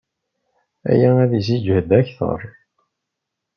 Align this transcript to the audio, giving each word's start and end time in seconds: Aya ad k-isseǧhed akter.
Aya 0.91 1.09
ad 1.23 1.29
k-isseǧhed 1.33 1.89
akter. 1.99 2.41